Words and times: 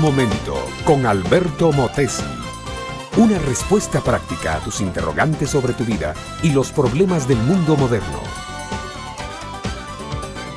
Momento 0.00 0.54
con 0.84 1.06
Alberto 1.06 1.72
Motesi. 1.72 2.22
Una 3.16 3.36
respuesta 3.38 4.00
práctica 4.00 4.54
a 4.54 4.60
tus 4.60 4.80
interrogantes 4.80 5.50
sobre 5.50 5.72
tu 5.72 5.84
vida 5.84 6.14
y 6.40 6.52
los 6.52 6.70
problemas 6.70 7.26
del 7.26 7.38
mundo 7.38 7.76
moderno. 7.76 8.20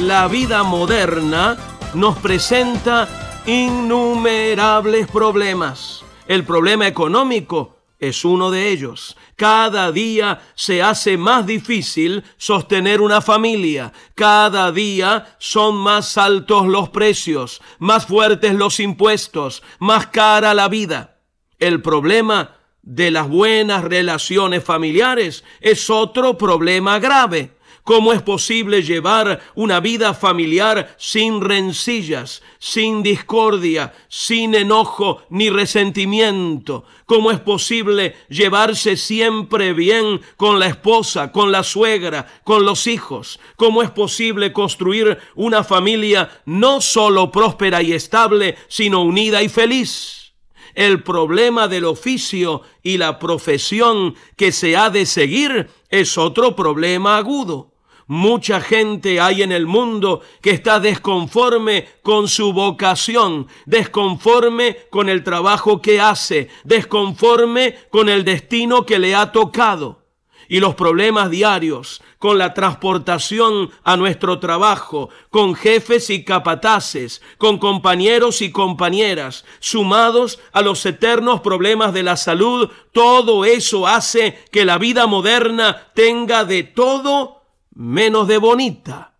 La 0.00 0.28
vida 0.28 0.62
moderna 0.62 1.56
nos 1.94 2.16
presenta 2.18 3.08
innumerables 3.44 5.08
problemas. 5.08 6.04
El 6.28 6.44
problema 6.44 6.86
económico 6.86 7.73
es 7.98 8.24
uno 8.24 8.50
de 8.50 8.68
ellos. 8.68 9.16
Cada 9.36 9.90
día 9.92 10.42
se 10.54 10.82
hace 10.82 11.16
más 11.16 11.46
difícil 11.46 12.24
sostener 12.36 13.00
una 13.00 13.20
familia. 13.20 13.92
Cada 14.14 14.70
día 14.72 15.36
son 15.38 15.76
más 15.76 16.18
altos 16.18 16.66
los 16.66 16.90
precios, 16.90 17.60
más 17.78 18.06
fuertes 18.06 18.54
los 18.54 18.80
impuestos, 18.80 19.62
más 19.78 20.08
cara 20.08 20.54
la 20.54 20.68
vida. 20.68 21.18
El 21.58 21.80
problema 21.82 22.56
de 22.82 23.10
las 23.10 23.28
buenas 23.28 23.84
relaciones 23.84 24.62
familiares 24.62 25.44
es 25.60 25.88
otro 25.88 26.36
problema 26.36 26.98
grave. 26.98 27.52
¿Cómo 27.84 28.14
es 28.14 28.22
posible 28.22 28.82
llevar 28.82 29.42
una 29.54 29.78
vida 29.78 30.14
familiar 30.14 30.96
sin 30.98 31.42
rencillas, 31.42 32.42
sin 32.58 33.02
discordia, 33.02 33.92
sin 34.08 34.54
enojo 34.54 35.22
ni 35.28 35.50
resentimiento? 35.50 36.86
¿Cómo 37.04 37.30
es 37.30 37.40
posible 37.40 38.16
llevarse 38.30 38.96
siempre 38.96 39.74
bien 39.74 40.22
con 40.38 40.58
la 40.58 40.66
esposa, 40.66 41.30
con 41.30 41.52
la 41.52 41.62
suegra, 41.62 42.26
con 42.42 42.64
los 42.64 42.86
hijos? 42.86 43.38
¿Cómo 43.56 43.82
es 43.82 43.90
posible 43.90 44.54
construir 44.54 45.18
una 45.34 45.62
familia 45.62 46.40
no 46.46 46.80
solo 46.80 47.30
próspera 47.30 47.82
y 47.82 47.92
estable, 47.92 48.56
sino 48.66 49.02
unida 49.02 49.42
y 49.42 49.50
feliz? 49.50 50.32
El 50.74 51.02
problema 51.02 51.68
del 51.68 51.84
oficio 51.84 52.62
y 52.82 52.96
la 52.96 53.18
profesión 53.18 54.14
que 54.36 54.52
se 54.52 54.74
ha 54.74 54.88
de 54.88 55.04
seguir 55.04 55.68
es 55.90 56.16
otro 56.16 56.56
problema 56.56 57.18
agudo. 57.18 57.73
Mucha 58.06 58.60
gente 58.60 59.18
hay 59.18 59.42
en 59.42 59.50
el 59.50 59.66
mundo 59.66 60.20
que 60.42 60.50
está 60.50 60.78
desconforme 60.78 61.88
con 62.02 62.28
su 62.28 62.52
vocación, 62.52 63.48
desconforme 63.64 64.76
con 64.90 65.08
el 65.08 65.24
trabajo 65.24 65.80
que 65.80 66.00
hace, 66.00 66.48
desconforme 66.64 67.76
con 67.90 68.10
el 68.10 68.24
destino 68.24 68.84
que 68.84 68.98
le 68.98 69.14
ha 69.14 69.32
tocado. 69.32 70.02
Y 70.46 70.60
los 70.60 70.74
problemas 70.74 71.30
diarios 71.30 72.02
con 72.18 72.36
la 72.36 72.52
transportación 72.52 73.70
a 73.82 73.96
nuestro 73.96 74.38
trabajo, 74.38 75.08
con 75.30 75.54
jefes 75.54 76.10
y 76.10 76.22
capataces, 76.24 77.22
con 77.38 77.56
compañeros 77.56 78.42
y 78.42 78.50
compañeras, 78.50 79.46
sumados 79.60 80.38
a 80.52 80.60
los 80.60 80.84
eternos 80.84 81.40
problemas 81.40 81.94
de 81.94 82.02
la 82.02 82.18
salud, 82.18 82.70
todo 82.92 83.46
eso 83.46 83.86
hace 83.86 84.44
que 84.52 84.66
la 84.66 84.76
vida 84.76 85.06
moderna 85.06 85.88
tenga 85.94 86.44
de 86.44 86.62
todo 86.62 87.43
menos 87.74 88.28
de 88.28 88.38
bonita. 88.38 89.14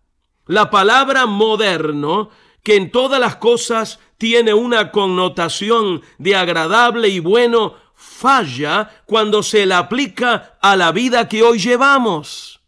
La 0.47 0.69
palabra 0.69 1.25
moderno, 1.25 2.29
que 2.63 2.75
en 2.75 2.91
todas 2.91 3.19
las 3.19 3.35
cosas 3.37 3.99
tiene 4.17 4.53
una 4.53 4.91
connotación 4.91 6.01
de 6.17 6.35
agradable 6.35 7.09
y 7.09 7.19
bueno, 7.19 7.75
falla 7.95 9.03
cuando 9.05 9.43
se 9.43 9.65
la 9.65 9.79
aplica 9.79 10.57
a 10.61 10.75
la 10.75 10.91
vida 10.91 11.27
que 11.27 11.43
hoy 11.43 11.59
llevamos. 11.59 12.61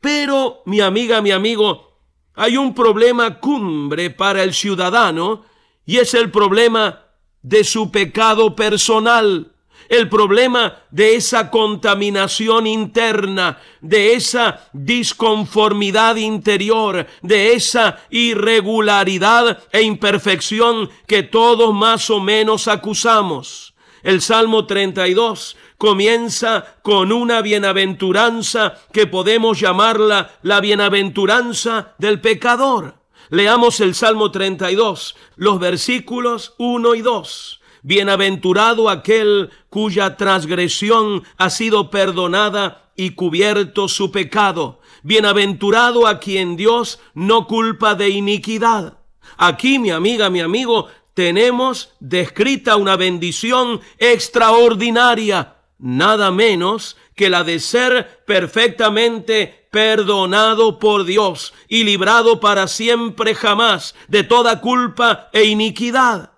Pero, 0.00 0.62
mi 0.66 0.80
amiga, 0.80 1.20
mi 1.20 1.30
amigo, 1.30 1.98
hay 2.34 2.56
un 2.56 2.74
problema 2.74 3.38
cumbre 3.38 4.10
para 4.10 4.42
el 4.42 4.54
ciudadano 4.54 5.44
y 5.84 5.98
es 5.98 6.14
el 6.14 6.30
problema 6.30 7.04
de 7.42 7.64
su 7.64 7.90
pecado 7.90 8.56
personal 8.56 9.51
el 9.88 10.08
problema 10.08 10.76
de 10.90 11.16
esa 11.16 11.50
contaminación 11.50 12.66
interna, 12.66 13.58
de 13.80 14.14
esa 14.14 14.68
disconformidad 14.72 16.16
interior, 16.16 17.06
de 17.22 17.54
esa 17.54 17.98
irregularidad 18.10 19.58
e 19.72 19.82
imperfección 19.82 20.90
que 21.06 21.22
todos 21.22 21.74
más 21.74 22.10
o 22.10 22.20
menos 22.20 22.68
acusamos. 22.68 23.74
El 24.02 24.20
Salmo 24.20 24.66
32 24.66 25.56
comienza 25.78 26.76
con 26.82 27.12
una 27.12 27.40
bienaventuranza 27.40 28.74
que 28.92 29.06
podemos 29.06 29.60
llamarla 29.60 30.32
la 30.42 30.60
bienaventuranza 30.60 31.94
del 31.98 32.20
pecador. 32.20 33.02
Leamos 33.30 33.80
el 33.80 33.94
Salmo 33.94 34.30
32, 34.30 35.16
los 35.36 35.58
versículos 35.58 36.54
1 36.58 36.94
y 36.96 37.00
2. 37.00 37.61
Bienaventurado 37.82 38.88
aquel 38.88 39.50
cuya 39.68 40.16
transgresión 40.16 41.24
ha 41.36 41.50
sido 41.50 41.90
perdonada 41.90 42.92
y 42.94 43.10
cubierto 43.10 43.88
su 43.88 44.12
pecado. 44.12 44.80
Bienaventurado 45.02 46.06
a 46.06 46.20
quien 46.20 46.56
Dios 46.56 47.00
no 47.14 47.48
culpa 47.48 47.96
de 47.96 48.10
iniquidad. 48.10 48.98
Aquí, 49.36 49.80
mi 49.80 49.90
amiga, 49.90 50.30
mi 50.30 50.40
amigo, 50.40 50.88
tenemos 51.14 51.92
descrita 51.98 52.76
una 52.76 52.96
bendición 52.96 53.80
extraordinaria, 53.98 55.56
nada 55.78 56.30
menos 56.30 56.96
que 57.16 57.28
la 57.28 57.42
de 57.42 57.58
ser 57.58 58.22
perfectamente 58.26 59.68
perdonado 59.72 60.78
por 60.78 61.04
Dios 61.04 61.52
y 61.66 61.82
librado 61.82 62.38
para 62.38 62.68
siempre 62.68 63.34
jamás 63.34 63.94
de 64.06 64.22
toda 64.22 64.60
culpa 64.60 65.28
e 65.32 65.44
iniquidad 65.44 66.31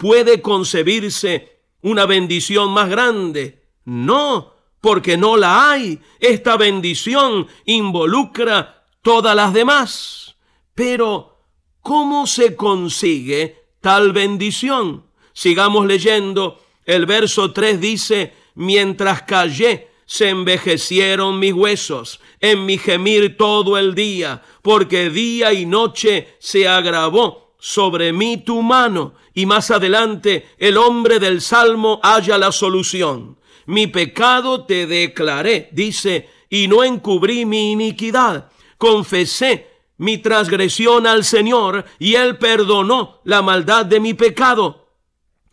puede 0.00 0.40
concebirse 0.40 1.60
una 1.82 2.06
bendición 2.06 2.70
más 2.70 2.88
grande. 2.88 3.64
No, 3.84 4.54
porque 4.80 5.18
no 5.18 5.36
la 5.36 5.70
hay. 5.70 6.00
Esta 6.18 6.56
bendición 6.56 7.46
involucra 7.66 8.86
todas 9.02 9.36
las 9.36 9.52
demás. 9.52 10.36
Pero, 10.74 11.44
¿cómo 11.82 12.26
se 12.26 12.56
consigue 12.56 13.66
tal 13.82 14.14
bendición? 14.14 15.04
Sigamos 15.34 15.84
leyendo. 15.86 16.58
El 16.86 17.04
verso 17.04 17.52
3 17.52 17.78
dice, 17.78 18.32
mientras 18.54 19.24
callé, 19.24 19.90
se 20.06 20.30
envejecieron 20.30 21.38
mis 21.38 21.52
huesos 21.52 22.20
en 22.40 22.64
mi 22.64 22.78
gemir 22.78 23.36
todo 23.36 23.76
el 23.76 23.94
día, 23.94 24.42
porque 24.62 25.10
día 25.10 25.52
y 25.52 25.66
noche 25.66 26.36
se 26.38 26.66
agravó 26.66 27.54
sobre 27.58 28.14
mí 28.14 28.38
tu 28.38 28.62
mano. 28.62 29.14
Y 29.40 29.46
más 29.46 29.70
adelante 29.70 30.50
el 30.58 30.76
hombre 30.76 31.18
del 31.18 31.40
Salmo 31.40 31.98
halla 32.02 32.36
la 32.36 32.52
solución. 32.52 33.38
Mi 33.64 33.86
pecado 33.86 34.66
te 34.66 34.86
declaré, 34.86 35.70
dice, 35.72 36.28
y 36.50 36.68
no 36.68 36.84
encubrí 36.84 37.46
mi 37.46 37.72
iniquidad. 37.72 38.50
Confesé 38.76 39.66
mi 39.96 40.18
transgresión 40.18 41.06
al 41.06 41.24
Señor 41.24 41.86
y 41.98 42.16
Él 42.16 42.36
perdonó 42.36 43.22
la 43.24 43.40
maldad 43.40 43.86
de 43.86 43.98
mi 43.98 44.12
pecado. 44.12 44.88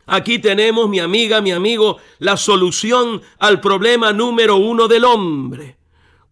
Aquí 0.05 0.39
tenemos, 0.39 0.89
mi 0.89 0.99
amiga, 0.99 1.39
mi 1.39 1.53
amigo, 1.53 1.95
la 2.19 2.35
solución 2.35 3.21
al 3.39 3.61
problema 3.61 4.11
número 4.11 4.57
uno 4.57 4.89
del 4.89 5.05
hombre. 5.05 5.77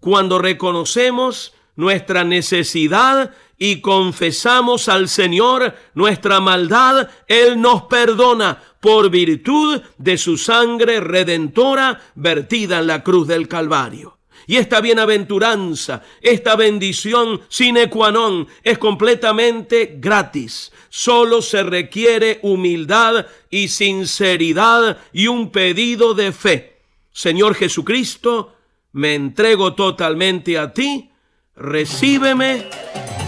Cuando 0.01 0.39
reconocemos 0.39 1.53
nuestra 1.77 2.25
necesidad 2.25 3.31
y 3.57 3.81
confesamos 3.81 4.89
al 4.89 5.07
Señor 5.07 5.75
nuestra 5.93 6.39
maldad, 6.39 7.09
Él 7.27 7.61
nos 7.61 7.83
perdona 7.83 8.61
por 8.79 9.09
virtud 9.09 9.81
de 9.97 10.17
su 10.17 10.37
sangre 10.37 10.99
redentora 10.99 12.01
vertida 12.15 12.79
en 12.79 12.87
la 12.87 13.03
cruz 13.03 13.27
del 13.27 13.47
Calvario. 13.47 14.15
Y 14.47 14.57
esta 14.57 14.79
bienaventuranza, 14.79 16.03
esta 16.21 16.55
bendición 16.55 17.41
sine 17.49 17.89
qua 17.89 18.11
non 18.11 18.45
es 18.61 18.77
completamente 18.77 19.97
gratis. 19.97 20.71
Solo 20.89 21.41
se 21.41 21.63
requiere 21.63 22.39
humildad 22.43 23.25
y 23.49 23.69
sinceridad 23.69 24.99
y 25.13 25.27
un 25.27 25.49
pedido 25.49 26.13
de 26.13 26.31
fe. 26.31 26.77
Señor 27.11 27.55
Jesucristo, 27.55 28.53
me 28.91 29.15
entrego 29.15 29.73
totalmente 29.73 30.59
a 30.59 30.71
ti, 30.71 31.09
recíbeme 31.55 32.69